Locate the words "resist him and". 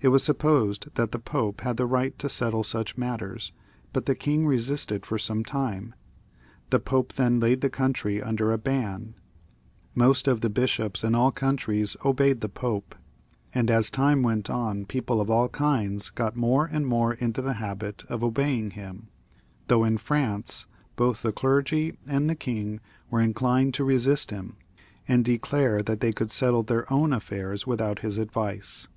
23.84-25.24